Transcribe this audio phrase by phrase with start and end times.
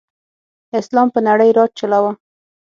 [0.79, 2.09] اسلام په نړۍ راج چلاؤ.